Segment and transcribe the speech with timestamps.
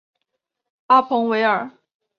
[0.87, 1.69] 阿彭维尔。